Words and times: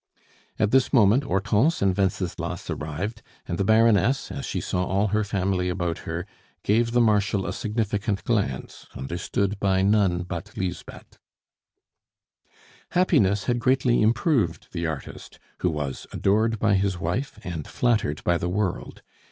At 0.57 0.71
this 0.71 0.91
moment, 0.91 1.25
Hortense 1.25 1.79
and 1.79 1.95
Wenceslas 1.95 2.71
arrived, 2.71 3.21
and 3.47 3.59
the 3.59 3.63
Baroness, 3.63 4.31
as 4.31 4.47
she 4.47 4.59
saw 4.59 4.83
all 4.83 5.09
her 5.09 5.23
family 5.23 5.69
about 5.69 5.99
her, 6.09 6.25
gave 6.63 6.89
the 6.93 6.99
Marshal 6.99 7.45
a 7.45 7.53
significant 7.53 8.23
glance 8.23 8.87
understood 8.95 9.59
by 9.59 9.83
none 9.83 10.23
but 10.23 10.57
Lisbeth. 10.57 11.19
Happiness 12.93 13.43
had 13.43 13.59
greatly 13.59 14.01
improved 14.01 14.69
the 14.71 14.87
artist, 14.87 15.37
who 15.59 15.69
was 15.69 16.07
adored 16.11 16.57
by 16.57 16.73
his 16.73 16.97
wife 16.97 17.37
and 17.43 17.67
flattered 17.67 18.23
by 18.23 18.39
the 18.39 18.49
world. 18.49 19.03